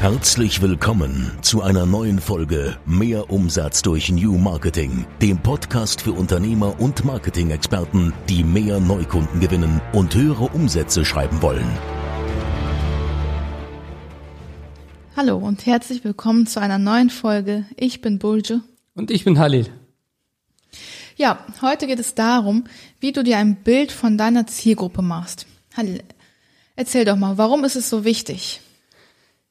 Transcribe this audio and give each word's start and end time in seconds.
Herzlich 0.00 0.62
willkommen 0.62 1.36
zu 1.42 1.60
einer 1.60 1.84
neuen 1.84 2.20
Folge 2.20 2.78
Mehr 2.86 3.30
Umsatz 3.32 3.82
durch 3.82 4.12
New 4.12 4.38
Marketing, 4.38 5.04
dem 5.20 5.38
Podcast 5.42 6.02
für 6.02 6.12
Unternehmer 6.12 6.78
und 6.78 7.04
Marketing-Experten, 7.04 8.12
die 8.28 8.44
mehr 8.44 8.78
Neukunden 8.78 9.40
gewinnen 9.40 9.80
und 9.92 10.14
höhere 10.14 10.44
Umsätze 10.50 11.04
schreiben 11.04 11.42
wollen. 11.42 11.66
Hallo 15.16 15.36
und 15.36 15.66
herzlich 15.66 16.04
willkommen 16.04 16.46
zu 16.46 16.60
einer 16.60 16.78
neuen 16.78 17.10
Folge. 17.10 17.66
Ich 17.76 18.00
bin 18.00 18.20
Bulge. 18.20 18.60
Und 18.94 19.10
ich 19.10 19.24
bin 19.24 19.40
Halil. 19.40 19.66
Ja, 21.16 21.44
heute 21.60 21.88
geht 21.88 21.98
es 21.98 22.14
darum, 22.14 22.68
wie 23.00 23.10
du 23.10 23.24
dir 23.24 23.38
ein 23.38 23.64
Bild 23.64 23.90
von 23.90 24.16
deiner 24.16 24.46
Zielgruppe 24.46 25.02
machst. 25.02 25.48
Halil, 25.76 26.04
erzähl 26.76 27.04
doch 27.04 27.16
mal, 27.16 27.36
warum 27.36 27.64
ist 27.64 27.74
es 27.74 27.90
so 27.90 28.04
wichtig? 28.04 28.60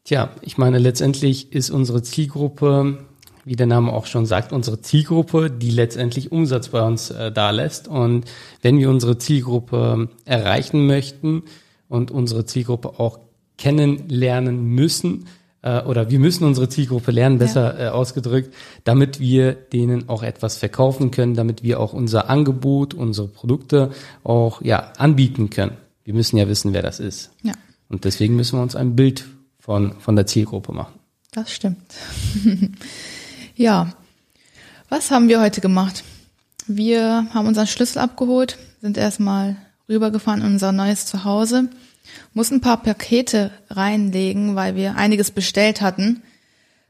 Tja, 0.08 0.30
ich 0.40 0.58
meine, 0.58 0.80
letztendlich 0.80 1.52
ist 1.52 1.70
unsere 1.70 2.02
Zielgruppe, 2.02 3.00
wie 3.44 3.58
der 3.58 3.68
Name 3.68 3.92
auch 3.92 4.06
schon 4.06 4.26
sagt, 4.26 4.54
unsere 4.54 4.80
Zielgruppe, 4.80 5.52
die 5.52 5.70
letztendlich 5.70 6.32
Umsatz 6.32 6.70
bei 6.70 6.82
uns 6.82 7.10
äh, 7.12 7.30
da 7.30 7.52
lässt. 7.52 7.90
Und 7.90 8.24
wenn 8.62 8.80
wir 8.80 8.90
unsere 8.90 9.18
Zielgruppe 9.18 10.08
erreichen 10.24 10.88
möchten 10.88 11.44
und 11.90 12.10
unsere 12.10 12.46
Zielgruppe 12.46 13.02
auch 13.02 13.20
kennenlernen 13.58 14.64
müssen, 14.64 15.26
äh, 15.62 15.82
oder 15.82 16.10
wir 16.10 16.20
müssen 16.20 16.46
unsere 16.46 16.70
Zielgruppe 16.70 17.12
lernen, 17.12 17.38
besser 17.38 17.78
ja. 17.78 17.88
äh, 17.88 17.90
ausgedrückt, 17.90 18.54
damit 18.86 19.20
wir 19.20 19.52
denen 19.52 20.08
auch 20.08 20.24
etwas 20.24 20.56
verkaufen 20.56 21.12
können, 21.12 21.34
damit 21.34 21.64
wir 21.64 21.82
auch 21.82 21.92
unser 21.92 22.30
Angebot, 22.30 22.94
unsere 22.94 23.28
Produkte 23.28 23.92
auch 24.24 24.62
ja 24.62 24.94
anbieten 24.98 25.50
können. 25.50 25.76
Wir 26.06 26.14
müssen 26.14 26.38
ja 26.38 26.48
wissen, 26.48 26.72
wer 26.72 26.82
das 26.82 27.02
ist. 27.02 27.32
Ja. 27.44 27.52
Und 27.90 28.06
deswegen 28.06 28.38
müssen 28.38 28.58
wir 28.58 28.64
uns 28.64 28.78
ein 28.78 28.96
Bild 28.96 29.26
von, 29.68 30.00
von 30.00 30.16
der 30.16 30.26
Zielgruppe 30.26 30.72
machen. 30.72 30.94
Das 31.32 31.52
stimmt. 31.52 31.94
ja. 33.58 33.92
Was 34.88 35.12
haben 35.12 35.28
wir 35.28 35.42
heute 35.42 35.60
gemacht? 35.60 36.06
Wir 36.68 37.28
haben 37.34 37.48
unseren 37.48 37.68
Schlüssel 37.68 38.00
abgeholt, 38.00 38.58
sind 38.82 38.98
erstmal 38.98 39.58
rübergefahren 39.90 40.40
in 40.40 40.54
unser 40.54 40.72
neues 40.72 41.06
Zuhause, 41.06 41.68
mussten 42.34 42.56
ein 42.56 42.62
paar 42.62 42.82
Pakete 42.82 43.52
reinlegen, 43.70 44.56
weil 44.56 44.76
wir 44.76 44.96
einiges 44.96 45.32
bestellt 45.32 45.82
hatten. 45.82 46.24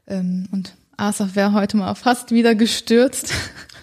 Ähm, 0.06 0.46
und 0.52 0.76
Asaf 0.96 1.34
wäre 1.34 1.54
heute 1.54 1.76
mal 1.76 1.92
fast 1.94 2.30
wieder 2.30 2.54
gestürzt. 2.54 3.32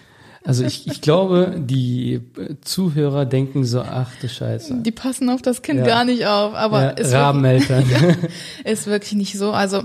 Also 0.46 0.64
ich, 0.64 0.86
ich 0.86 1.00
glaube, 1.00 1.56
die 1.58 2.20
Zuhörer 2.60 3.26
denken 3.26 3.64
so, 3.64 3.80
ach 3.80 4.10
du 4.20 4.28
Scheiße. 4.28 4.76
Die 4.82 4.92
passen 4.92 5.28
auf 5.28 5.42
das 5.42 5.62
Kind 5.62 5.80
ja. 5.80 5.86
gar 5.86 6.04
nicht 6.04 6.24
auf, 6.26 6.54
aber 6.54 6.82
ja, 6.82 6.90
ist, 6.90 7.12
Rabeneltern. 7.12 7.90
Wirklich, 7.90 8.32
ist 8.64 8.86
wirklich 8.86 9.12
nicht 9.14 9.36
so. 9.36 9.50
Also 9.50 9.82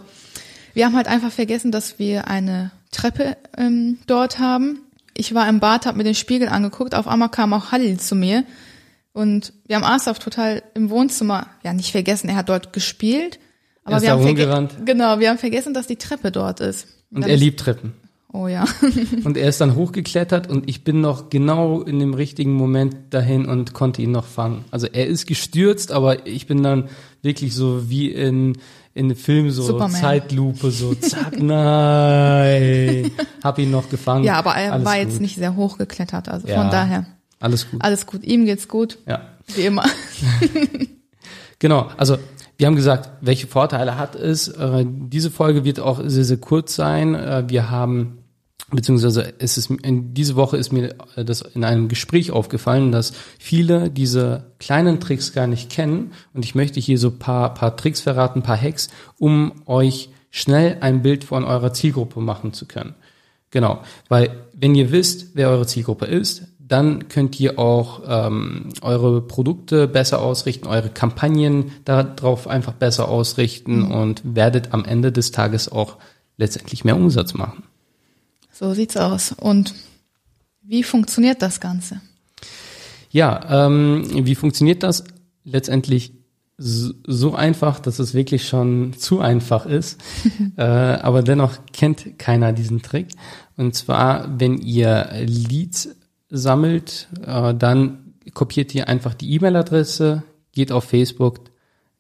wir 0.76 0.86
haben 0.86 0.96
halt 0.96 1.08
einfach 1.08 1.32
vergessen, 1.32 1.72
dass 1.72 1.98
wir 1.98 2.28
eine 2.28 2.72
Treppe 2.92 3.38
ähm, 3.58 3.98
dort 4.06 4.38
haben. 4.38 4.82
Ich 5.18 5.34
war 5.34 5.50
im 5.50 5.60
Bad, 5.60 5.88
habe 5.88 5.98
mir 5.98 6.04
den 6.04 6.16
Spiegel 6.16 6.48
angeguckt, 6.48 6.94
auf 6.94 7.08
einmal 7.08 7.30
kam 7.30 7.54
auch 7.54 7.72
Halil 7.72 8.00
zu 8.00 8.16
mir 8.16 8.44
und 9.14 9.54
wir 9.66 9.78
haben 9.78 9.84
Asaf 9.84 10.20
total 10.20 10.62
im 10.76 10.90
Wohnzimmer, 10.92 11.48
ja 11.64 11.74
nicht 11.74 11.92
vergessen, 11.92 12.30
er 12.30 12.36
hat 12.36 12.50
dort 12.50 12.72
gespielt, 12.72 13.40
aber 13.84 14.02
wir 14.02 14.12
haben, 14.12 14.70
genau, 14.86 15.20
wir 15.20 15.30
haben 15.30 15.38
vergessen, 15.40 15.74
dass 15.74 15.88
die 15.88 15.96
Treppe 15.96 16.32
dort 16.32 16.60
ist. 16.60 16.88
Und 17.12 17.28
er 17.28 17.36
liebt 17.36 17.60
Treppen. 17.60 17.94
Oh 18.34 18.48
ja. 18.48 18.66
und 19.24 19.36
er 19.36 19.50
ist 19.50 19.60
dann 19.60 19.76
hochgeklettert 19.76 20.50
und 20.50 20.70
ich 20.70 20.84
bin 20.84 21.02
noch 21.02 21.30
genau 21.30 21.82
in 21.82 22.00
dem 22.00 22.14
richtigen 22.14 22.54
Moment 22.54 22.96
dahin 23.14 23.46
und 23.46 23.74
konnte 23.74 24.02
ihn 24.02 24.12
noch 24.12 24.26
fangen. 24.26 24.64
Also 24.72 24.88
er 24.88 25.08
ist 25.08 25.28
gestürzt, 25.28 25.92
aber 25.92 26.26
ich 26.26 26.48
bin 26.48 26.64
dann 26.64 26.90
wirklich 27.22 27.54
so 27.54 27.90
wie 27.90 28.10
in 28.10 28.58
in 28.94 29.06
einem 29.06 29.16
Film 29.16 29.52
so 29.52 29.64
Superman. 29.64 30.02
Zeitlupe 30.02 30.70
so 30.72 30.94
zack 30.96 31.38
nein. 31.42 33.12
Hab 33.44 33.58
ihn 33.60 33.72
noch 33.72 33.90
gefangen. 33.90 34.24
Ja 34.24 34.36
aber 34.36 34.56
er 34.56 34.74
alles 34.74 34.86
war 34.86 34.98
jetzt 34.98 35.22
nicht 35.22 35.36
sehr 35.36 35.56
hoch 35.56 35.78
geklettert 35.78 36.30
also 36.30 36.48
ja, 36.48 36.56
von 36.56 36.70
daher. 36.70 37.06
Alles 37.40 37.70
gut. 37.70 37.84
Alles 37.84 38.06
gut. 38.06 38.24
Ihm 38.24 38.46
geht's 38.46 38.68
gut. 38.68 38.98
Ja. 39.08 39.22
Wie 39.56 39.62
immer. 39.62 39.86
Genau. 41.62 41.92
Also 41.96 42.18
wir 42.58 42.66
haben 42.66 42.76
gesagt, 42.76 43.12
welche 43.22 43.46
Vorteile 43.46 43.98
hat 43.98 44.16
es. 44.16 44.48
Äh, 44.48 44.84
diese 44.88 45.30
Folge 45.30 45.64
wird 45.64 45.80
auch 45.80 46.02
sehr, 46.04 46.24
sehr 46.24 46.38
kurz 46.38 46.76
sein. 46.76 47.14
Äh, 47.14 47.44
wir 47.50 47.70
haben 47.70 48.21
beziehungsweise 48.72 49.34
es 49.40 49.58
ist 49.58 49.70
in 49.70 50.14
diese 50.14 50.36
Woche 50.36 50.58
ist 50.58 50.72
mir 50.72 50.96
das 51.16 51.42
in 51.42 51.64
einem 51.64 51.88
Gespräch 51.88 52.32
aufgefallen, 52.32 52.92
dass 52.92 53.14
viele 53.40 53.90
diese 53.90 54.52
kleinen 54.60 55.00
Tricks 55.00 55.34
gar 55.34 55.48
nicht 55.48 55.70
kennen 55.70 56.12
und 56.34 56.46
ich 56.46 56.56
möchte 56.56 56.80
hier 56.80 56.98
so 56.98 57.12
paar 57.12 57.54
paar 57.54 57.76
Tricks 57.76 58.02
verraten, 58.02 58.42
paar 58.42 58.60
Hacks, 58.60 58.90
um 59.18 59.52
euch 59.66 60.10
schnell 60.30 60.78
ein 60.82 61.02
Bild 61.02 61.24
von 61.24 61.44
eurer 61.44 61.74
Zielgruppe 61.74 62.22
machen 62.22 62.54
zu 62.54 62.66
können. 62.66 62.96
Genau, 63.52 63.82
weil 64.08 64.46
wenn 64.54 64.76
ihr 64.76 64.92
wisst, 64.92 65.36
wer 65.36 65.50
eure 65.50 65.68
Zielgruppe 65.68 66.06
ist, 66.06 66.44
dann 66.58 67.10
könnt 67.10 67.38
ihr 67.38 67.60
auch 67.60 68.02
ähm, 68.08 68.70
eure 68.82 69.22
Produkte 69.22 69.90
besser 69.90 70.22
ausrichten, 70.22 70.68
eure 70.68 70.90
Kampagnen 70.90 71.72
darauf 71.84 72.48
einfach 72.48 72.72
besser 72.72 73.10
ausrichten 73.10 73.88
mhm. 73.88 73.92
und 73.92 74.22
werdet 74.24 74.74
am 74.74 74.86
Ende 74.86 75.12
des 75.12 75.32
Tages 75.32 75.70
auch 75.70 75.98
letztendlich 76.38 76.86
mehr 76.86 76.96
Umsatz 76.96 77.34
machen. 77.34 77.64
So 78.52 78.74
sieht's 78.74 78.98
aus. 78.98 79.32
Und 79.32 79.74
wie 80.62 80.84
funktioniert 80.84 81.42
das 81.42 81.60
Ganze? 81.60 82.02
Ja, 83.10 83.66
ähm, 83.68 84.06
wie 84.26 84.36
funktioniert 84.36 84.84
das? 84.84 85.04
Letztendlich 85.44 86.14
so 86.58 87.34
einfach, 87.34 87.80
dass 87.80 87.98
es 87.98 88.14
wirklich 88.14 88.48
schon 88.48 88.94
zu 88.94 89.20
einfach 89.20 89.66
ist. 89.66 90.00
äh, 90.58 90.62
aber 90.62 91.24
dennoch 91.24 91.58
kennt 91.74 92.20
keiner 92.20 92.54
diesen 92.54 92.82
Trick. 92.82 93.08
Und 93.58 93.76
zwar, 93.76 94.40
wenn 94.40 94.60
ihr 94.60 95.10
Leads 95.26 95.90
sammelt, 96.30 97.08
äh, 97.26 97.56
dann 97.56 98.14
kopiert 98.34 98.76
ihr 98.76 98.88
einfach 98.88 99.14
die 99.14 99.34
E-Mail-Adresse, 99.34 100.24
geht 100.52 100.72
auf 100.72 100.84
Facebook, 100.84 101.40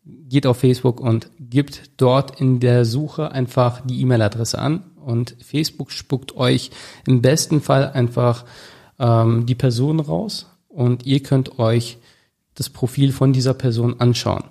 geht 0.05 0.45
auf 0.45 0.57
Facebook 0.57 0.99
und 0.99 1.29
gibt 1.39 1.91
dort 1.97 2.39
in 2.39 2.59
der 2.59 2.85
Suche 2.85 3.31
einfach 3.31 3.81
die 3.81 3.99
E-Mail-Adresse 4.01 4.59
an 4.59 4.83
und 5.01 5.35
Facebook 5.41 5.91
spuckt 5.91 6.35
euch 6.35 6.71
im 7.07 7.21
besten 7.21 7.61
Fall 7.61 7.91
einfach 7.91 8.45
ähm, 8.99 9.45
die 9.45 9.55
Person 9.55 9.99
raus 9.99 10.47
und 10.67 11.05
ihr 11.05 11.21
könnt 11.21 11.59
euch 11.59 11.97
das 12.55 12.69
Profil 12.69 13.11
von 13.11 13.33
dieser 13.33 13.53
Person 13.53 13.99
anschauen. 13.99 14.43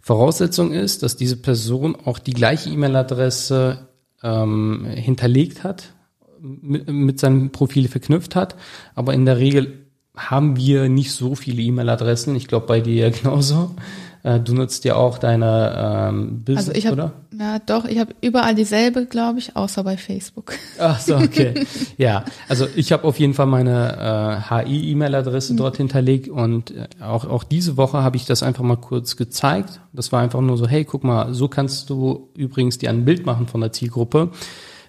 Voraussetzung 0.00 0.72
ist, 0.72 1.02
dass 1.02 1.16
diese 1.16 1.36
Person 1.36 1.96
auch 1.96 2.18
die 2.18 2.32
gleiche 2.32 2.70
E-Mail-Adresse 2.70 3.88
ähm, 4.22 4.84
hinterlegt 4.86 5.64
hat, 5.64 5.94
mit, 6.40 6.88
mit 6.88 7.20
seinem 7.20 7.50
Profil 7.50 7.88
verknüpft 7.88 8.36
hat, 8.36 8.56
aber 8.94 9.14
in 9.14 9.24
der 9.24 9.38
Regel 9.38 9.84
haben 10.16 10.56
wir 10.56 10.88
nicht 10.88 11.12
so 11.12 11.34
viele 11.34 11.62
E-Mail-Adressen. 11.62 12.36
Ich 12.36 12.46
glaube 12.46 12.66
bei 12.66 12.80
dir 12.80 13.08
ja 13.08 13.10
genauso. 13.22 13.74
Äh, 14.22 14.40
du 14.40 14.54
nutzt 14.54 14.84
ja 14.84 14.96
auch 14.96 15.18
deine 15.18 16.08
ähm, 16.08 16.44
Business, 16.44 16.68
also 16.68 16.78
ich 16.78 16.86
hab, 16.86 16.92
oder? 16.92 17.12
Ja, 17.36 17.58
doch. 17.58 17.84
Ich 17.84 17.98
habe 17.98 18.14
überall 18.20 18.54
dieselbe, 18.54 19.06
glaube 19.06 19.38
ich, 19.38 19.56
außer 19.56 19.82
bei 19.82 19.96
Facebook. 19.96 20.54
Ach 20.78 21.00
so, 21.00 21.16
okay. 21.16 21.66
ja, 21.96 22.24
also 22.48 22.66
ich 22.76 22.92
habe 22.92 23.04
auf 23.04 23.18
jeden 23.18 23.34
Fall 23.34 23.46
meine 23.46 24.44
äh, 24.50 24.64
HI-E-Mail-Adresse 24.64 25.54
mhm. 25.54 25.56
dort 25.56 25.76
hinterlegt 25.76 26.28
und 26.28 26.70
äh, 26.70 26.86
auch 27.00 27.24
auch 27.24 27.42
diese 27.42 27.76
Woche 27.76 28.02
habe 28.02 28.16
ich 28.16 28.24
das 28.24 28.42
einfach 28.42 28.62
mal 28.62 28.76
kurz 28.76 29.16
gezeigt. 29.16 29.80
Das 29.92 30.12
war 30.12 30.22
einfach 30.22 30.40
nur 30.40 30.56
so, 30.56 30.68
hey, 30.68 30.84
guck 30.84 31.02
mal, 31.02 31.34
so 31.34 31.48
kannst 31.48 31.90
du 31.90 32.28
übrigens 32.36 32.78
dir 32.78 32.90
ein 32.90 33.04
Bild 33.04 33.26
machen 33.26 33.48
von 33.48 33.60
der 33.60 33.72
Zielgruppe, 33.72 34.30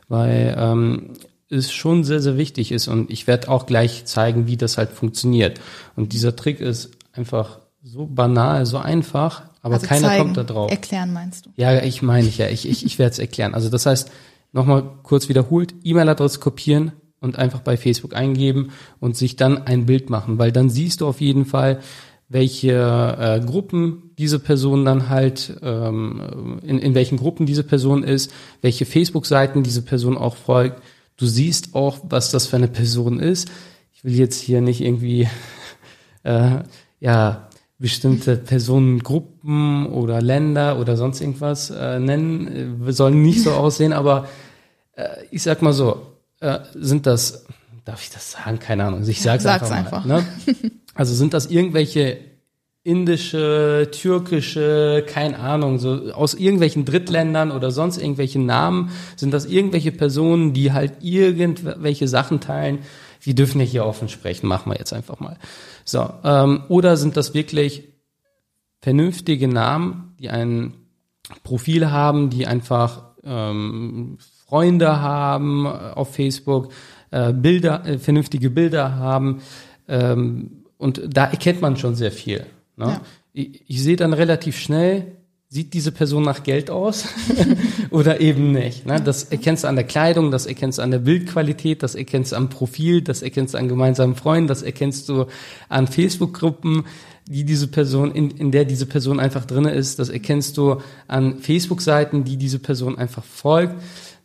weil 0.07 0.55
ähm, 0.57 1.13
es 1.49 1.71
schon 1.71 2.03
sehr, 2.03 2.19
sehr 2.19 2.37
wichtig 2.37 2.71
ist 2.71 2.87
und 2.87 3.09
ich 3.09 3.27
werde 3.27 3.49
auch 3.49 3.65
gleich 3.65 4.05
zeigen, 4.05 4.45
wie 4.45 4.57
das 4.57 4.77
halt 4.77 4.91
funktioniert. 4.91 5.59
Und 5.95 6.13
dieser 6.13 6.35
Trick 6.35 6.59
ist 6.59 6.91
einfach 7.13 7.59
so 7.81 8.05
banal, 8.05 8.65
so 8.65 8.77
einfach, 8.77 9.43
aber 9.65 9.75
also 9.75 9.87
keiner 9.87 10.09
zeigen, 10.09 10.23
kommt 10.25 10.37
da 10.37 10.43
drauf. 10.43 10.69
Erklären 10.69 11.11
meinst 11.11 11.47
du? 11.47 11.49
Ja, 11.55 11.81
ich 11.81 12.03
meine 12.03 12.27
ich 12.27 12.37
ja. 12.37 12.49
Ich, 12.49 12.69
ich, 12.69 12.85
ich 12.85 12.99
werde 12.99 13.13
es 13.13 13.19
erklären. 13.19 13.55
Also 13.55 13.69
das 13.69 13.87
heißt, 13.87 14.11
nochmal 14.51 14.83
kurz 15.01 15.27
wiederholt, 15.27 15.73
E-Mail-Adresse 15.83 16.39
kopieren 16.39 16.91
und 17.19 17.39
einfach 17.39 17.61
bei 17.61 17.75
Facebook 17.75 18.15
eingeben 18.15 18.69
und 18.99 19.17
sich 19.17 19.37
dann 19.37 19.65
ein 19.65 19.87
Bild 19.87 20.11
machen, 20.11 20.37
weil 20.37 20.51
dann 20.51 20.69
siehst 20.69 21.01
du 21.01 21.07
auf 21.07 21.19
jeden 21.19 21.45
Fall, 21.45 21.79
welche 22.29 22.73
äh, 22.73 23.43
Gruppen 23.43 24.11
diese 24.19 24.37
Person 24.37 24.85
dann 24.85 25.09
halt, 25.09 25.57
ähm, 25.63 26.59
in, 26.61 26.77
in 26.77 26.93
welchen 26.93 27.17
Gruppen 27.17 27.47
diese 27.47 27.63
Person 27.63 28.03
ist, 28.03 28.31
welche 28.61 28.85
Facebook-Seiten 28.85 29.63
diese 29.63 29.81
Person 29.81 30.15
auch 30.15 30.35
folgt. 30.35 30.83
Du 31.17 31.25
siehst 31.25 31.73
auch, 31.73 31.97
was 32.03 32.29
das 32.29 32.45
für 32.45 32.57
eine 32.57 32.67
Person 32.67 33.19
ist. 33.19 33.49
Ich 33.93 34.03
will 34.03 34.13
jetzt 34.13 34.39
hier 34.39 34.61
nicht 34.61 34.81
irgendwie 34.81 35.27
äh, 36.23 36.59
ja 36.99 37.49
bestimmte 37.77 38.37
Personengruppen 38.37 39.87
oder 39.87 40.21
Länder 40.21 40.79
oder 40.79 40.95
sonst 40.95 41.21
irgendwas 41.21 41.69
äh, 41.69 41.99
nennen. 41.99 42.85
Wir 42.85 42.93
sollen 42.93 43.21
nicht 43.21 43.43
so 43.43 43.51
aussehen, 43.51 43.93
aber 43.93 44.27
äh, 44.93 45.07
ich 45.31 45.43
sag 45.43 45.61
mal 45.61 45.73
so, 45.73 46.01
äh, 46.39 46.59
sind 46.73 47.05
das, 47.05 47.45
darf 47.83 48.01
ich 48.01 48.11
das 48.11 48.31
sagen? 48.31 48.59
Keine 48.59 48.85
Ahnung. 48.85 49.03
Ich 49.07 49.21
sag's, 49.21 49.43
sag's 49.43 49.71
einfach. 49.71 50.05
Mal, 50.05 50.19
einfach. 50.19 50.55
Ne? 50.55 50.71
Also 50.93 51.13
sind 51.13 51.33
das 51.33 51.47
irgendwelche 51.47 52.17
indische, 52.85 53.89
türkische, 53.91 55.03
keine 55.07 55.39
Ahnung, 55.39 55.79
so 55.79 56.13
aus 56.13 56.35
irgendwelchen 56.35 56.85
Drittländern 56.85 57.51
oder 57.51 57.71
sonst 57.71 57.97
irgendwelchen 57.97 58.45
Namen, 58.45 58.91
sind 59.15 59.33
das 59.33 59.47
irgendwelche 59.47 59.91
Personen, 59.91 60.53
die 60.53 60.71
halt 60.71 60.93
irgendwelche 61.01 62.07
Sachen 62.07 62.39
teilen. 62.39 62.79
Wir 63.25 63.35
dürfen 63.35 63.59
ja 63.59 63.65
hier 63.65 63.85
offen 63.85 64.07
sprechen, 64.07 64.47
machen 64.47 64.71
wir 64.71 64.77
jetzt 64.77 64.93
einfach 64.93 65.19
mal. 65.19 65.37
So, 65.83 66.09
ähm, 66.23 66.63
oder 66.69 66.95
sind 66.95 67.17
das 67.17 67.33
wirklich 67.33 67.83
vernünftige 68.81 69.47
Namen, 69.47 70.15
die 70.19 70.29
ein 70.29 70.73
Profil 71.43 71.89
haben, 71.91 72.29
die 72.29 72.45
einfach 72.45 73.15
ähm, 73.23 74.17
Freunde 74.47 75.01
haben 75.01 75.65
auf 75.65 76.13
Facebook, 76.13 76.71
äh, 77.09 77.33
Bilder, 77.33 77.85
äh, 77.85 77.97
vernünftige 77.97 78.51
Bilder 78.51 78.95
haben, 78.95 79.41
ähm, 79.87 80.65
und 80.77 81.01
da 81.07 81.25
erkennt 81.25 81.61
man 81.61 81.77
schon 81.77 81.95
sehr 81.95 82.11
viel. 82.11 82.45
Ne? 82.75 82.85
Ja. 82.85 83.01
Ich, 83.33 83.63
ich 83.67 83.81
sehe 83.81 83.95
dann 83.95 84.13
relativ 84.13 84.57
schnell, 84.57 85.15
sieht 85.47 85.73
diese 85.73 85.91
Person 85.91 86.23
nach 86.23 86.43
Geld 86.43 86.69
aus 86.69 87.05
oder 87.91 88.19
eben 88.19 88.51
nicht. 88.51 88.85
Ne? 88.85 88.99
Das 88.99 89.25
erkennst 89.25 89.63
du 89.63 89.67
an 89.67 89.75
der 89.75 89.85
Kleidung, 89.85 90.31
das 90.31 90.45
erkennst 90.45 90.79
du 90.79 90.81
an 90.81 90.91
der 90.91 90.99
Bildqualität, 90.99 91.83
das 91.83 91.95
erkennst 91.95 92.31
du 92.31 92.35
am 92.35 92.49
Profil, 92.49 93.01
das 93.01 93.21
erkennst 93.21 93.53
du 93.53 93.57
an 93.57 93.67
gemeinsamen 93.67 94.15
Freunden, 94.15 94.47
das 94.47 94.63
erkennst 94.63 95.07
du 95.07 95.27
an 95.69 95.87
Facebook-Gruppen, 95.87 96.85
die 97.27 97.43
diese 97.43 97.67
Person, 97.67 98.11
in, 98.11 98.31
in 98.31 98.51
der 98.51 98.65
diese 98.65 98.85
Person 98.85 99.19
einfach 99.19 99.45
drinne 99.45 99.71
ist, 99.71 99.99
das 99.99 100.09
erkennst 100.09 100.57
du 100.57 100.81
an 101.07 101.39
Facebook-Seiten, 101.39 102.23
die 102.23 102.37
diese 102.37 102.59
Person 102.59 102.97
einfach 102.97 103.23
folgt. 103.23 103.75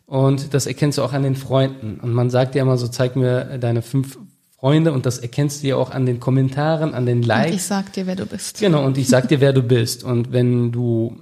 Und 0.05 0.53
das 0.53 0.67
erkennst 0.67 0.97
du 0.97 1.03
auch 1.03 1.13
an 1.13 1.23
den 1.23 1.35
Freunden. 1.35 1.99
Und 2.01 2.13
man 2.13 2.29
sagt 2.29 2.55
ja 2.55 2.63
immer 2.63 2.77
so, 2.77 2.87
zeig 2.89 3.15
mir 3.15 3.57
deine 3.59 3.81
fünf 3.81 4.17
Freunde 4.61 4.93
und 4.93 5.07
das 5.07 5.17
erkennst 5.17 5.63
du 5.63 5.69
ja 5.69 5.75
auch 5.75 5.89
an 5.89 6.05
den 6.05 6.19
Kommentaren, 6.19 6.93
an 6.93 7.07
den 7.07 7.23
Likes. 7.23 7.49
Und 7.49 7.55
ich 7.55 7.63
sag 7.63 7.93
dir, 7.93 8.05
wer 8.05 8.15
du 8.15 8.27
bist. 8.27 8.59
Genau, 8.59 8.85
und 8.85 8.95
ich 8.95 9.07
sag 9.07 9.27
dir, 9.27 9.41
wer 9.41 9.53
du 9.53 9.63
bist. 9.63 10.03
Und 10.03 10.31
wenn 10.31 10.71
du, 10.71 11.17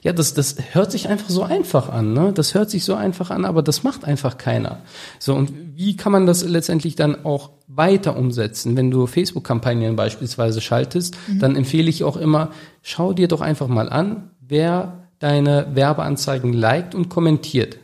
ja, 0.00 0.14
das, 0.14 0.32
das 0.32 0.56
hört 0.72 0.90
sich 0.90 1.06
einfach 1.06 1.28
so 1.28 1.42
einfach 1.42 1.90
an, 1.90 2.14
ne? 2.14 2.32
Das 2.32 2.54
hört 2.54 2.70
sich 2.70 2.86
so 2.86 2.94
einfach 2.94 3.30
an, 3.30 3.44
aber 3.44 3.62
das 3.62 3.82
macht 3.82 4.06
einfach 4.06 4.38
keiner. 4.38 4.78
So, 5.18 5.34
und 5.34 5.52
wie 5.76 5.94
kann 5.94 6.10
man 6.10 6.24
das 6.24 6.42
letztendlich 6.42 6.96
dann 6.96 7.22
auch 7.26 7.50
weiter 7.66 8.16
umsetzen? 8.16 8.78
Wenn 8.78 8.90
du 8.90 9.06
Facebook-Kampagnen 9.06 9.94
beispielsweise 9.94 10.62
schaltest, 10.62 11.18
mhm. 11.28 11.38
dann 11.38 11.56
empfehle 11.56 11.90
ich 11.90 12.02
auch 12.02 12.16
immer, 12.16 12.48
schau 12.80 13.12
dir 13.12 13.28
doch 13.28 13.42
einfach 13.42 13.68
mal 13.68 13.90
an, 13.90 14.30
wer 14.40 15.06
deine 15.18 15.66
Werbeanzeigen 15.74 16.54
liked 16.54 16.94
und 16.94 17.10
kommentiert. 17.10 17.76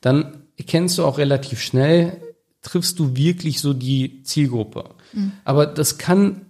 Dann 0.00 0.44
erkennst 0.56 0.96
du 0.96 1.04
auch 1.04 1.18
relativ 1.18 1.60
schnell, 1.60 2.21
triffst 2.62 2.98
du 2.98 3.16
wirklich 3.16 3.60
so 3.60 3.72
die 3.74 4.22
Zielgruppe. 4.22 4.90
Mhm. 5.12 5.32
Aber 5.44 5.66
das 5.66 5.98
kann, 5.98 6.42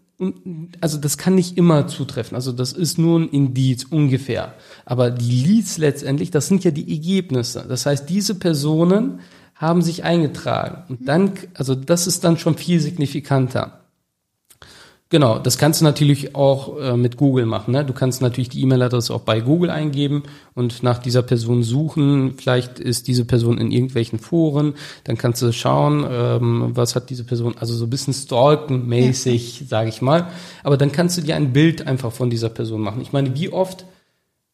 also 0.81 0.99
das 0.99 1.19
kann 1.19 1.35
nicht 1.35 1.57
immer 1.57 1.89
zutreffen. 1.89 2.37
Also 2.37 2.53
das 2.53 2.73
ist 2.73 2.99
nur 2.99 3.21
ein 3.21 3.29
Indiz 3.29 3.85
ungefähr. 3.85 4.55
Aber 4.85 5.11
die 5.11 5.43
Leads 5.45 5.79
letztendlich, 5.79 6.31
das 6.31 6.47
sind 6.47 6.65
ja 6.65 6.71
die 6.71 6.93
Ergebnisse. 6.93 7.65
Das 7.69 7.87
heißt, 7.87 8.09
diese 8.09 8.35
Personen 8.35 9.21
haben 9.55 9.83
sich 9.83 10.05
eingetragen. 10.05 10.85
Und 10.89 11.09
dann, 11.09 11.33
also 11.55 11.75
das 11.75 12.07
ist 12.07 12.25
dann 12.25 12.37
schon 12.37 12.57
viel 12.57 12.81
signifikanter. 12.81 13.82
Genau, 15.13 15.39
das 15.39 15.59
kannst 15.59 15.83
du 15.83 15.85
natürlich 15.85 16.35
auch 16.35 16.79
äh, 16.81 16.97
mit 16.97 17.19
Google 17.19 17.45
machen. 17.45 17.73
Ne? 17.73 17.85
Du 17.85 17.93
kannst 17.93 18.23
natürlich 18.23 18.49
die 18.49 18.63
E-Mail-Adresse 18.63 19.13
auch 19.13 19.21
bei 19.21 19.41
Google 19.41 19.69
eingeben 19.69 20.23
und 20.55 20.83
nach 20.83 20.97
dieser 20.97 21.21
Person 21.21 21.63
suchen. 21.63 22.33
Vielleicht 22.39 22.79
ist 22.79 23.09
diese 23.09 23.27
Person 23.27 23.59
in 23.59 23.71
irgendwelchen 23.71 24.19
Foren. 24.19 24.73
Dann 25.05 25.19
kannst 25.19 25.43
du 25.43 25.53
schauen, 25.53 26.07
ähm, 26.11 26.71
was 26.73 26.97
hat 26.97 27.11
diese 27.11 27.25
Person, 27.25 27.55
also 27.61 27.75
so 27.75 27.85
ein 27.85 27.91
bisschen 27.91 28.15
stalken-mäßig, 28.15 29.61
ja. 29.61 29.67
sage 29.67 29.91
ich 29.91 30.01
mal. 30.01 30.29
Aber 30.65 30.79
dann 30.79 30.93
kannst 30.93 31.19
du 31.19 31.21
dir 31.21 31.37
ein 31.37 31.53
Bild 31.53 31.87
einfach 31.87 32.11
von 32.11 32.31
dieser 32.31 32.49
Person 32.49 32.81
machen. 32.81 33.03
Ich 33.03 33.13
meine, 33.13 33.35
wie 33.35 33.53
oft 33.53 33.85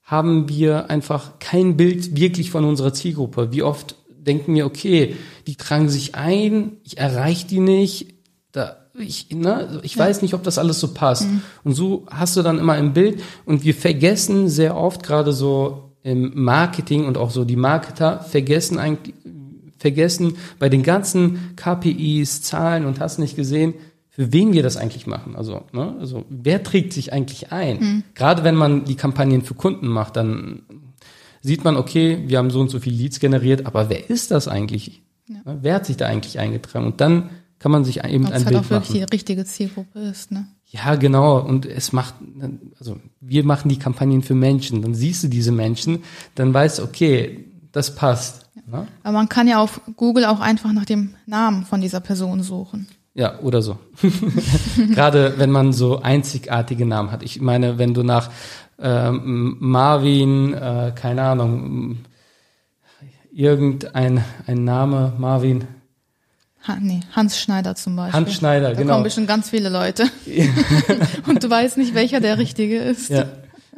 haben 0.02 0.48
wir 0.48 0.90
einfach 0.90 1.38
kein 1.38 1.76
Bild 1.76 2.16
wirklich 2.16 2.50
von 2.50 2.64
unserer 2.64 2.92
Zielgruppe? 2.92 3.52
Wie 3.52 3.62
oft 3.62 3.94
denken 4.08 4.56
wir, 4.56 4.66
okay, 4.66 5.14
die 5.46 5.54
tragen 5.54 5.88
sich 5.88 6.16
ein, 6.16 6.78
ich 6.82 6.98
erreiche 6.98 7.46
die 7.46 7.60
nicht, 7.60 8.17
da 8.52 8.76
ich, 8.98 9.30
ne, 9.30 9.80
ich 9.82 9.94
ja. 9.94 10.04
weiß 10.04 10.22
nicht, 10.22 10.34
ob 10.34 10.42
das 10.42 10.58
alles 10.58 10.80
so 10.80 10.92
passt. 10.92 11.26
Mhm. 11.26 11.42
Und 11.64 11.74
so 11.74 12.06
hast 12.10 12.36
du 12.36 12.42
dann 12.42 12.58
immer 12.58 12.72
ein 12.74 12.92
Bild 12.92 13.22
und 13.44 13.64
wir 13.64 13.74
vergessen 13.74 14.48
sehr 14.48 14.76
oft 14.76 15.02
gerade 15.02 15.32
so 15.32 15.92
im 16.02 16.32
Marketing 16.34 17.04
und 17.04 17.18
auch 17.18 17.30
so 17.30 17.44
die 17.44 17.56
Marketer 17.56 18.20
vergessen 18.20 18.78
eigentlich, 18.78 19.14
vergessen 19.78 20.36
bei 20.58 20.68
den 20.68 20.82
ganzen 20.82 21.54
KPIs, 21.56 22.42
Zahlen 22.42 22.86
und 22.86 23.00
hast 23.00 23.18
nicht 23.18 23.36
gesehen, 23.36 23.74
für 24.08 24.32
wen 24.32 24.52
wir 24.52 24.62
das 24.64 24.76
eigentlich 24.76 25.06
machen. 25.06 25.36
Also, 25.36 25.62
ne, 25.72 25.94
also 26.00 26.24
wer 26.28 26.62
trägt 26.62 26.92
sich 26.92 27.12
eigentlich 27.12 27.52
ein? 27.52 27.78
Mhm. 27.78 28.02
Gerade 28.14 28.42
wenn 28.42 28.56
man 28.56 28.84
die 28.84 28.96
Kampagnen 28.96 29.42
für 29.42 29.54
Kunden 29.54 29.86
macht, 29.86 30.16
dann 30.16 30.62
sieht 31.40 31.62
man, 31.62 31.76
okay, 31.76 32.24
wir 32.26 32.38
haben 32.38 32.50
so 32.50 32.60
und 32.60 32.68
so 32.68 32.80
viel 32.80 32.92
Leads 32.92 33.20
generiert, 33.20 33.66
aber 33.66 33.88
wer 33.90 34.10
ist 34.10 34.32
das 34.32 34.48
eigentlich? 34.48 35.02
Ja. 35.28 35.58
Wer 35.60 35.74
hat 35.74 35.86
sich 35.86 35.96
da 35.96 36.06
eigentlich 36.06 36.38
eingetragen? 36.38 36.86
Und 36.86 37.00
dann 37.00 37.30
kann 37.58 37.72
man 37.72 37.84
sich 37.84 38.04
eben 38.04 38.24
Ob's 38.24 38.32
ein 38.32 38.44
halt 38.44 38.48
Bild 38.48 38.60
auch 38.60 38.70
wirklich 38.70 38.90
machen. 38.90 39.06
die 39.08 39.14
richtige 39.14 39.44
Zielgruppe 39.44 39.98
ist, 40.00 40.30
ne? 40.30 40.46
Ja, 40.70 40.96
genau. 40.96 41.40
Und 41.40 41.64
es 41.64 41.92
macht, 41.92 42.14
also 42.78 42.98
wir 43.20 43.44
machen 43.44 43.68
die 43.70 43.78
Kampagnen 43.78 44.22
für 44.22 44.34
Menschen. 44.34 44.82
Dann 44.82 44.94
siehst 44.94 45.24
du 45.24 45.28
diese 45.28 45.50
Menschen, 45.50 46.04
dann 46.34 46.52
weißt 46.52 46.78
du, 46.78 46.82
okay, 46.82 47.46
das 47.72 47.94
passt. 47.94 48.46
Ja. 48.54 48.80
Ne? 48.80 48.88
Aber 49.02 49.12
man 49.14 49.28
kann 49.28 49.48
ja 49.48 49.58
auf 49.58 49.80
Google 49.96 50.26
auch 50.26 50.40
einfach 50.40 50.72
nach 50.72 50.84
dem 50.84 51.14
Namen 51.26 51.64
von 51.64 51.80
dieser 51.80 52.00
Person 52.00 52.42
suchen. 52.42 52.86
Ja, 53.14 53.38
oder 53.40 53.62
so. 53.62 53.78
Gerade 54.94 55.34
wenn 55.38 55.50
man 55.50 55.72
so 55.72 56.02
einzigartige 56.02 56.86
Namen 56.86 57.10
hat. 57.10 57.22
Ich 57.22 57.40
meine, 57.40 57.78
wenn 57.78 57.94
du 57.94 58.02
nach 58.02 58.30
ähm, 58.78 59.56
Marvin, 59.58 60.54
äh, 60.54 60.92
keine 60.94 61.22
Ahnung, 61.22 61.98
irgendein 63.32 64.22
ein 64.46 64.64
Name, 64.64 65.14
Marvin, 65.18 65.64
nee, 66.80 67.00
Hans 67.12 67.40
Schneider 67.40 67.74
zum 67.74 67.96
Beispiel. 67.96 68.20
Hans 68.20 68.34
Schneider, 68.34 68.70
da 68.70 68.74
genau. 68.74 68.86
Da 68.86 68.92
kommen 68.94 69.04
bestimmt 69.04 69.28
ganz 69.28 69.50
viele 69.50 69.68
Leute. 69.68 70.04
und 71.26 71.42
du 71.42 71.50
weißt 71.50 71.76
nicht, 71.78 71.94
welcher 71.94 72.20
der 72.20 72.38
richtige 72.38 72.78
ist. 72.78 73.10
Ja. 73.10 73.26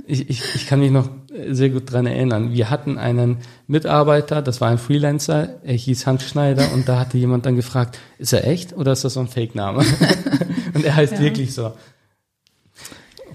Ich, 0.07 0.29
ich, 0.29 0.43
ich 0.55 0.67
kann 0.67 0.81
mich 0.81 0.91
noch 0.91 1.09
sehr 1.49 1.71
gut 1.71 1.93
dran 1.93 2.07
erinnern. 2.07 2.53
Wir 2.53 2.71
hatten 2.71 2.99
einen 2.99 3.39
Mitarbeiter, 3.67 4.43
das 4.43 4.61
war 4.61 4.69
ein 4.69 4.79
Freelancer, 4.79 5.61
er 5.63 5.75
hieß 5.75 6.07
Hans 6.07 6.25
Schneider 6.25 6.73
und 6.73 6.89
da 6.89 6.99
hatte 6.99 7.19
jemand 7.19 7.47
dann 7.47 7.57
gefragt, 7.57 7.99
ist 8.19 8.33
er 8.33 8.47
echt 8.47 8.73
oder 8.73 8.93
ist 8.93 9.05
das 9.05 9.15
so 9.15 9.21
ein 9.21 9.29
Fake-Name? 9.29 9.85
und 10.75 10.85
er 10.85 10.97
heißt 10.97 11.15
ja. 11.15 11.21
wirklich 11.21 11.55
so. 11.55 11.73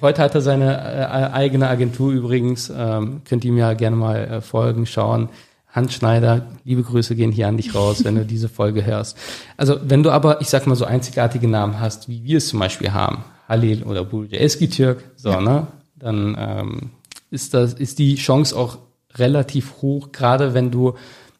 Heute 0.01 0.21
hat 0.21 0.35
er 0.35 0.41
seine 0.41 0.75
äh, 0.75 1.33
eigene 1.33 1.69
Agentur 1.69 2.11
übrigens, 2.11 2.71
ähm, 2.75 3.21
könnt 3.27 3.45
ihr 3.45 3.51
ihm 3.51 3.57
ja 3.57 3.73
gerne 3.73 3.95
mal 3.95 4.17
äh, 4.25 4.41
folgen, 4.41 4.85
schauen. 4.85 5.29
Hans 5.75 5.93
Schneider, 5.93 6.47
liebe 6.63 6.83
Grüße 6.83 7.17
gehen 7.17 7.33
hier 7.33 7.49
an 7.49 7.57
dich 7.57 7.75
raus, 7.75 8.05
wenn 8.05 8.15
du 8.15 8.25
diese 8.25 8.47
Folge 8.47 8.85
hörst. 8.85 9.17
Also 9.57 9.77
wenn 9.83 10.03
du 10.03 10.09
aber, 10.09 10.39
ich 10.39 10.47
sag 10.47 10.65
mal, 10.67 10.75
so 10.75 10.85
einzigartige 10.85 11.49
Namen 11.49 11.81
hast, 11.81 12.07
wie 12.07 12.23
wir 12.23 12.37
es 12.37 12.47
zum 12.47 12.59
Beispiel 12.59 12.93
haben, 12.93 13.25
Halil 13.49 13.83
oder 13.83 14.05
Bulge 14.05 14.39
Eskitürk, 14.39 15.03
so, 15.17 15.29
ja. 15.29 15.41
ne, 15.41 15.67
dann 15.97 16.35
ähm, 16.39 16.89
ist 17.29 17.53
das, 17.53 17.73
ist 17.73 17.99
die 17.99 18.15
Chance 18.15 18.57
auch 18.57 18.77
relativ 19.15 19.81
hoch, 19.81 20.13
gerade 20.13 20.53
wenn 20.53 20.71
du 20.71 20.93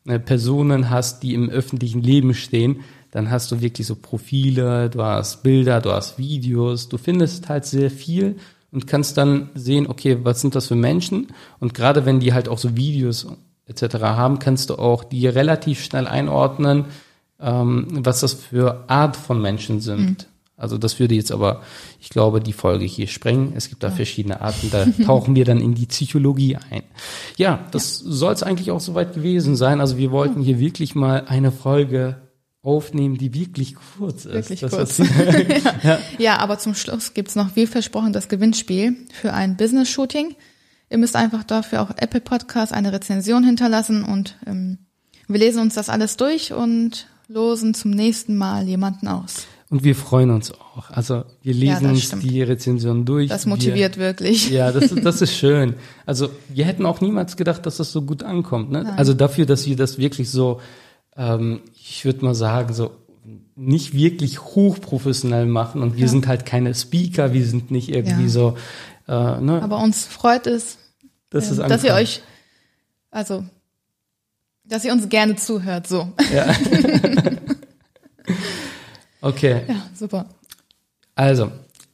äh, 0.05 0.19
Personen 0.19 0.89
hast, 0.89 1.23
die 1.23 1.33
im 1.33 1.49
öffentlichen 1.49 2.01
Leben 2.01 2.33
stehen, 2.33 2.81
dann 3.11 3.31
hast 3.31 3.53
du 3.53 3.61
wirklich 3.61 3.87
so 3.87 3.95
Profile, 3.95 4.89
du 4.89 5.01
hast 5.01 5.43
Bilder, 5.43 5.79
du 5.79 5.93
hast 5.93 6.17
Videos, 6.17 6.89
du 6.89 6.97
findest 6.97 7.47
halt 7.47 7.63
sehr 7.65 7.89
viel 7.89 8.35
und 8.73 8.87
kannst 8.87 9.17
dann 9.17 9.49
sehen, 9.55 9.87
okay, 9.87 10.17
was 10.23 10.41
sind 10.41 10.53
das 10.55 10.67
für 10.67 10.75
Menschen? 10.75 11.27
Und 11.61 11.73
gerade 11.73 12.05
wenn 12.05 12.19
die 12.19 12.33
halt 12.33 12.49
auch 12.49 12.57
so 12.57 12.75
Videos 12.75 13.27
etc. 13.67 13.95
haben, 14.01 14.39
kannst 14.39 14.69
du 14.69 14.75
auch 14.75 15.03
die 15.03 15.27
relativ 15.27 15.83
schnell 15.83 16.07
einordnen, 16.07 16.85
ähm, 17.39 17.87
was 17.91 18.21
das 18.21 18.33
für 18.33 18.83
Art 18.87 19.15
von 19.15 19.41
Menschen 19.41 19.81
sind. 19.81 19.99
Mhm. 19.99 20.17
Also 20.57 20.77
das 20.77 20.99
würde 20.99 21.15
jetzt 21.15 21.33
aber, 21.33 21.61
ich 21.99 22.09
glaube, 22.09 22.39
die 22.39 22.53
Folge 22.53 22.85
hier 22.85 23.07
sprengen. 23.07 23.53
Es 23.55 23.67
gibt 23.67 23.83
da 23.83 23.89
ja. 23.89 23.95
verschiedene 23.95 24.39
Arten, 24.39 24.71
da 24.71 24.85
tauchen 25.05 25.35
wir 25.35 25.43
dann 25.43 25.59
in 25.59 25.75
die 25.75 25.85
Psychologie 25.85 26.57
ein. 26.69 26.83
Ja, 27.37 27.65
das 27.71 28.03
ja. 28.05 28.11
soll 28.11 28.33
es 28.33 28.43
eigentlich 28.43 28.71
auch 28.71 28.79
soweit 28.79 29.13
gewesen 29.13 29.55
sein. 29.55 29.81
Also 29.81 29.97
wir 29.97 30.11
wollten 30.11 30.41
hier 30.41 30.59
wirklich 30.59 30.95
mal 30.95 31.25
eine 31.27 31.51
Folge 31.51 32.21
aufnehmen, 32.61 33.17
die 33.17 33.33
wirklich 33.33 33.75
kurz 33.97 34.25
ist. 34.25 34.49
Wirklich 34.49 34.61
das 34.61 34.71
kurz. 34.71 34.97
ja. 35.83 35.99
ja. 36.17 36.37
aber 36.37 36.57
zum 36.57 36.73
Schluss 36.73 37.13
gibt's 37.13 37.35
noch 37.35 37.55
wie 37.55 37.67
versprochen 37.67 38.13
das 38.13 38.29
Gewinnspiel 38.29 38.95
für 39.13 39.33
ein 39.33 39.57
Business-Shooting. 39.57 40.35
Ihr 40.89 40.97
müsst 40.97 41.15
einfach 41.15 41.43
dafür 41.43 41.81
auch 41.81 41.91
Apple 41.97 42.21
Podcast 42.21 42.73
eine 42.73 42.91
Rezension 42.93 43.43
hinterlassen 43.43 44.03
und 44.03 44.37
ähm, 44.45 44.77
wir 45.27 45.39
lesen 45.39 45.61
uns 45.61 45.73
das 45.75 45.89
alles 45.89 46.17
durch 46.17 46.53
und 46.53 47.07
losen 47.27 47.73
zum 47.73 47.91
nächsten 47.91 48.35
Mal 48.37 48.67
jemanden 48.67 49.07
aus. 49.07 49.47
Und 49.71 49.83
wir 49.83 49.95
freuen 49.95 50.29
uns 50.29 50.51
auch. 50.51 50.91
Also 50.91 51.23
wir 51.41 51.53
lesen 51.55 51.85
ja, 51.85 51.89
uns 51.89 52.03
stimmt. 52.03 52.23
die 52.23 52.43
Rezension 52.43 53.03
durch. 53.03 53.29
Das 53.29 53.47
motiviert 53.47 53.97
wir, 53.97 54.05
wirklich. 54.05 54.51
Ja, 54.51 54.71
das, 54.71 54.93
das 55.03 55.21
ist 55.23 55.35
schön. 55.35 55.73
Also 56.05 56.29
wir 56.49 56.65
hätten 56.65 56.85
auch 56.85 57.01
niemals 57.01 57.35
gedacht, 57.35 57.65
dass 57.65 57.77
das 57.77 57.91
so 57.91 58.03
gut 58.03 58.21
ankommt. 58.21 58.69
Ne? 58.71 58.93
Also 58.95 59.15
dafür, 59.15 59.47
dass 59.47 59.65
wir 59.65 59.75
das 59.75 59.97
wirklich 59.97 60.29
so, 60.29 60.61
ähm, 61.17 61.61
ich 61.73 62.05
würde 62.05 62.23
mal 62.23 62.35
sagen, 62.35 62.75
so 62.75 62.91
nicht 63.55 63.95
wirklich 63.95 64.39
hochprofessionell 64.41 65.47
machen 65.47 65.81
und 65.81 65.95
wir 65.95 66.03
Ja. 66.03 66.07
sind 66.09 66.27
halt 66.27 66.45
keine 66.45 66.75
Speaker, 66.75 67.33
wir 67.33 67.43
sind 67.45 67.71
nicht 67.71 67.89
irgendwie 67.89 68.23
Ja. 68.25 68.29
so, 68.29 68.57
äh, 69.07 69.39
ne, 69.41 69.61
Aber 69.61 69.79
uns 69.79 70.05
freut 70.05 70.47
es, 70.47 70.77
das 71.29 71.57
ähm, 71.57 71.67
dass 71.69 71.83
ihr 71.83 71.93
euch, 71.93 72.21
also, 73.11 73.43
dass 74.63 74.83
ihr 74.85 74.91
uns 74.93 75.09
gerne 75.09 75.35
zuhört, 75.35 75.87
so. 75.87 76.11
Ja. 76.33 76.47
okay, 79.21 79.61
Ja, 79.67 79.75
super. 79.93 80.25
also 81.15 81.51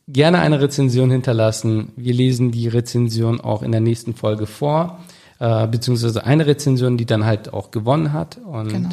gerne 0.08 0.39
eine 0.39 0.62
Rezension 0.62 1.12
hinterlassen. 1.12 1.91
Wir 1.96 2.13
lesen 2.13 2.51
die 2.51 2.68
Rezension 2.68 3.39
auch 3.41 3.63
in 3.63 3.72
der 3.72 3.82
nächsten 3.82 4.13
Folge 4.13 4.46
vor, 4.46 5.00
äh, 5.39 5.68
beziehungsweise 5.68 6.25
eine 6.25 6.46
Rezension, 6.48 6.98
die 6.98 7.06
dann 7.06 7.25
halt 7.25 7.53
auch 7.53 7.72
gewonnen 7.72 8.13
hat. 8.13 8.38
Und 8.38 8.70
Genau. 8.70 8.89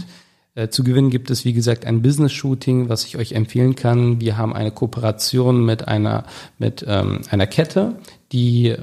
Äh, 0.59 0.71
zu 0.71 0.83
gewinnen 0.83 1.11
gibt 1.11 1.31
es, 1.31 1.45
wie 1.45 1.53
gesagt, 1.53 1.87
ein 1.87 2.03
Business-Shooting, 2.03 2.88
was 2.88 3.05
ich 3.05 3.17
euch 3.17 3.33
empfehlen 3.33 3.77
kann. 3.77 4.21
Wir 4.21 4.37
haben 4.37 4.55
eine 4.55 4.73
Kooperation 4.73 5.65
mit 5.65 5.87
einer, 5.87 6.25
mit 6.59 6.85
ähm, 6.87 7.21
einer 7.31 7.47
Kette, 7.47 7.95
die 8.33 8.75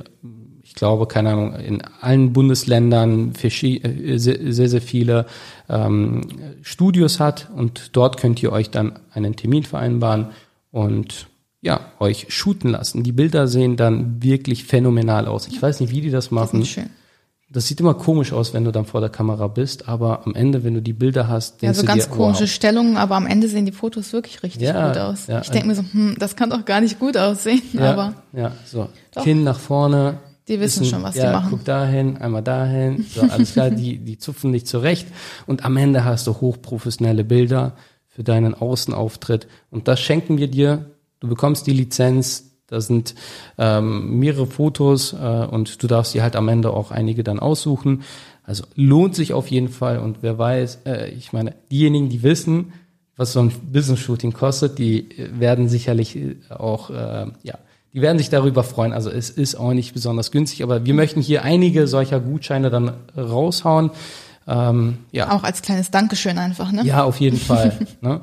ich 0.63 0.73
glaube, 0.73 1.05
keine 1.05 1.31
Ahnung, 1.31 1.55
in 1.55 1.81
allen 2.01 2.33
Bundesländern 2.33 3.33
äh, 3.41 4.17
sehr, 4.17 4.69
sehr, 4.69 4.81
viele 4.81 5.25
ähm, 5.69 6.21
Studios 6.61 7.19
hat 7.19 7.49
und 7.55 7.95
dort 7.95 8.17
könnt 8.17 8.41
ihr 8.41 8.51
euch 8.51 8.71
dann 8.71 8.99
einen 9.13 9.35
Termin 9.35 9.63
vereinbaren 9.63 10.29
und 10.71 11.27
ja, 11.61 11.79
euch 11.99 12.27
shooten 12.29 12.71
lassen. 12.71 13.03
Die 13.03 13.11
Bilder 13.11 13.47
sehen 13.47 13.75
dann 13.75 14.21
wirklich 14.23 14.65
phänomenal 14.65 15.27
aus. 15.27 15.47
Ich 15.47 15.61
weiß 15.61 15.79
nicht, 15.79 15.91
wie 15.91 16.01
die 16.01 16.11
das 16.11 16.31
machen. 16.31 16.59
Nicht 16.59 16.73
schön. 16.73 16.89
Das 17.55 17.67
sieht 17.67 17.79
immer 17.79 17.93
komisch 17.93 18.33
aus, 18.33 18.53
wenn 18.53 18.65
du 18.65 18.71
dann 18.71 18.85
vor 18.85 18.99
der 18.99 19.09
Kamera 19.09 19.47
bist, 19.47 19.87
aber 19.87 20.25
am 20.27 20.35
Ende, 20.35 20.63
wenn 20.65 20.73
du 20.73 20.81
die 20.81 20.91
Bilder 20.93 21.27
hast, 21.29 21.61
Ja, 21.61 21.67
denkst 21.69 21.77
so 21.79 21.81
du 21.83 21.87
ganz 21.87 22.03
dir, 22.05 22.11
komische 22.11 22.41
wow. 22.43 22.49
Stellungen, 22.49 22.97
aber 22.97 23.15
am 23.15 23.25
Ende 23.25 23.47
sehen 23.47 23.65
die 23.65 23.71
Fotos 23.71 24.11
wirklich 24.11 24.43
richtig 24.43 24.61
Ja, 24.63 24.89
gut 24.89 24.97
aus. 24.97 25.27
ja, 25.27 25.39
ich 25.41 25.49
denke 25.49 25.67
mir 25.69 25.75
so, 25.75 25.83
hm, 25.89 26.15
das 26.19 26.35
kann 26.35 26.49
doch 26.49 26.65
gar 26.65 26.81
nicht 26.81 26.99
gut 26.99 27.15
aussehen, 27.15 27.61
Ja, 27.73 27.91
aber 27.93 28.13
ja, 28.33 28.51
so. 28.65 28.89
Doch. 29.13 29.23
Kinn 29.23 29.43
nach 29.45 29.57
vorne. 29.59 30.17
Die 30.49 30.59
wissen 30.59 30.81
Bisschen- 30.81 30.95
schon, 30.97 31.03
was 31.03 31.15
ja, 31.15 31.27
die 31.27 31.31
machen. 31.33 31.47
Guck 31.49 31.63
dahin, 31.65 32.17
einmal 32.17 32.43
dahin. 32.43 33.05
So, 33.09 33.21
alles 33.21 33.53
klar, 33.53 33.69
die, 33.71 33.97
die 33.99 34.17
zupfen 34.19 34.51
dich 34.51 34.65
zurecht. 34.65 35.07
Und 35.47 35.63
am 35.63 35.77
Ende 35.77 36.03
hast 36.03 36.27
du 36.27 36.33
hochprofessionelle 36.41 37.23
Bilder 37.23 37.73
für 38.09 38.23
deinen 38.23 38.53
Außenauftritt. 38.53 39.47
Und 39.71 39.87
das 39.87 39.99
schenken 40.01 40.37
wir 40.37 40.47
dir. 40.47 40.91
Du 41.21 41.27
bekommst 41.29 41.65
die 41.67 41.71
Lizenz. 41.73 42.51
Da 42.67 42.81
sind 42.81 43.13
ähm, 43.57 44.19
mehrere 44.19 44.47
Fotos 44.47 45.13
äh, 45.13 45.15
und 45.15 45.81
du 45.83 45.87
darfst 45.87 46.13
dir 46.13 46.23
halt 46.23 46.35
am 46.35 46.47
Ende 46.47 46.71
auch 46.71 46.91
einige 46.91 47.23
dann 47.23 47.39
aussuchen. 47.39 48.03
Also 48.43 48.63
lohnt 48.75 49.15
sich 49.15 49.33
auf 49.33 49.47
jeden 49.47 49.69
Fall. 49.69 49.99
Und 49.99 50.17
wer 50.21 50.37
weiß, 50.37 50.79
äh, 50.85 51.09
ich 51.09 51.31
meine, 51.33 51.53
diejenigen, 51.71 52.09
die 52.09 52.23
wissen, 52.23 52.73
was 53.17 53.33
so 53.33 53.39
ein 53.39 53.51
Business-Shooting 53.71 54.33
kostet, 54.33 54.77
die 54.77 55.11
äh, 55.11 55.39
werden 55.39 55.69
sicherlich 55.69 56.15
äh, 56.15 56.35
auch, 56.49 56.89
äh, 56.89 57.27
ja, 57.43 57.57
die 57.93 58.01
werden 58.01 58.17
sich 58.17 58.29
darüber 58.29 58.63
freuen. 58.63 58.93
Also 58.93 59.09
es 59.09 59.29
ist 59.29 59.55
auch 59.55 59.73
nicht 59.73 59.93
besonders 59.93 60.31
günstig, 60.31 60.63
aber 60.63 60.85
wir 60.85 60.93
möchten 60.93 61.21
hier 61.21 61.43
einige 61.43 61.87
solcher 61.87 62.19
Gutscheine 62.19 62.69
dann 62.69 62.93
raushauen. 63.15 63.91
Ähm, 64.47 64.97
ja, 65.11 65.31
auch 65.31 65.43
als 65.43 65.61
kleines 65.61 65.91
Dankeschön 65.91 66.37
einfach, 66.37 66.71
ne? 66.71 66.83
ja, 66.83 67.03
auf 67.03 67.19
jeden 67.19 67.39
Fall. 67.39 67.77
ne? 68.01 68.21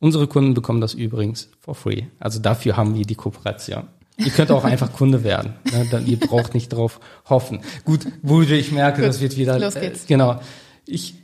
Unsere 0.00 0.26
Kunden 0.26 0.54
bekommen 0.54 0.80
das 0.80 0.94
übrigens 0.94 1.48
for 1.60 1.74
free. 1.74 2.04
Also 2.18 2.40
dafür 2.40 2.76
haben 2.76 2.94
wir 2.94 3.04
die 3.04 3.14
Kooperation. 3.14 3.84
Ihr 4.16 4.30
könnt 4.30 4.50
auch 4.50 4.64
einfach 4.64 4.92
Kunde 4.92 5.24
werden. 5.24 5.54
Ne? 5.72 5.86
Dann, 5.90 6.06
ihr 6.06 6.18
braucht 6.18 6.54
nicht 6.54 6.68
drauf 6.70 7.00
hoffen. 7.28 7.60
Gut, 7.84 8.06
Bude, 8.22 8.56
ich 8.56 8.72
merke, 8.72 9.00
Gut, 9.00 9.08
das 9.08 9.20
wird 9.20 9.36
wieder. 9.36 9.58
los 9.58 9.74
geht's. 9.74 10.04
Äh, 10.04 10.08
genau. 10.08 10.40
Ich 10.86 11.14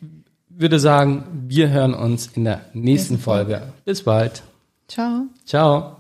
würde 0.49 0.79
sagen, 0.81 1.25
wir 1.47 1.71
hören 1.71 1.95
uns 1.95 2.29
in 2.35 2.45
der 2.45 2.57
nächsten 2.73 2.81
Nächsten 2.81 3.19
Folge. 3.19 3.63
Bis 3.85 4.03
bald. 4.03 4.43
Ciao. 4.89 5.25
Ciao. 5.45 5.97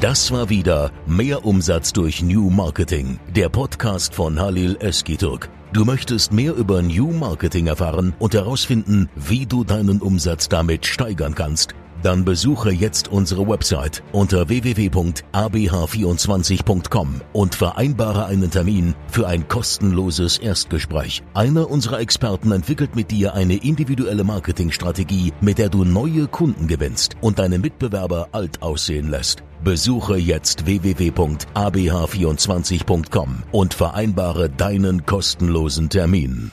Das 0.00 0.30
war 0.30 0.50
wieder 0.50 0.90
Mehr 1.06 1.44
Umsatz 1.44 1.92
durch 1.92 2.22
New 2.22 2.50
Marketing, 2.50 3.18
der 3.34 3.48
Podcast 3.48 4.14
von 4.14 4.38
Halil 4.40 4.76
Eskiturk. 4.80 5.48
Du 5.72 5.84
möchtest 5.84 6.32
mehr 6.32 6.54
über 6.54 6.80
New 6.80 7.12
Marketing 7.12 7.66
erfahren 7.66 8.14
und 8.18 8.34
herausfinden, 8.34 9.08
wie 9.16 9.46
du 9.46 9.64
deinen 9.64 10.00
Umsatz 10.00 10.48
damit 10.48 10.86
steigern 10.86 11.34
kannst? 11.34 11.74
Dann 12.02 12.24
besuche 12.24 12.70
jetzt 12.70 13.08
unsere 13.08 13.46
Website 13.48 14.02
unter 14.12 14.48
www.abh24.com 14.48 17.20
und 17.32 17.54
vereinbare 17.54 18.26
einen 18.26 18.50
Termin 18.50 18.94
für 19.08 19.26
ein 19.26 19.48
kostenloses 19.48 20.36
Erstgespräch. 20.38 21.22
Einer 21.34 21.70
unserer 21.70 22.00
Experten 22.00 22.52
entwickelt 22.52 22.94
mit 22.94 23.10
dir 23.10 23.34
eine 23.34 23.56
individuelle 23.56 24.24
Marketingstrategie, 24.24 25.32
mit 25.40 25.58
der 25.58 25.68
du 25.68 25.84
neue 25.84 26.28
Kunden 26.28 26.68
gewinnst 26.68 27.16
und 27.20 27.38
deine 27.38 27.58
Mitbewerber 27.58 28.28
alt 28.32 28.62
aussehen 28.62 29.10
lässt. 29.10 29.42
Besuche 29.64 30.16
jetzt 30.16 30.66
www.abh24.com 30.66 33.42
und 33.52 33.74
vereinbare 33.74 34.50
deinen 34.50 35.06
kostenlosen 35.06 35.88
Termin. 35.88 36.50